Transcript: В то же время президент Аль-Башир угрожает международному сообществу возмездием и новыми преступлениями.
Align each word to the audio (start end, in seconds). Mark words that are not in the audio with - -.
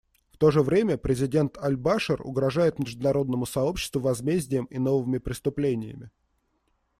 В 0.31 0.37
то 0.39 0.49
же 0.49 0.63
время 0.63 0.97
президент 0.97 1.59
Аль-Башир 1.59 2.23
угрожает 2.25 2.79
международному 2.79 3.45
сообществу 3.45 4.01
возмездием 4.01 4.65
и 4.65 4.79
новыми 4.79 5.19
преступлениями. 5.19 6.09